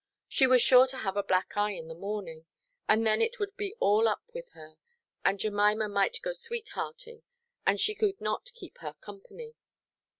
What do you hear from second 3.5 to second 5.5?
be all up with her; and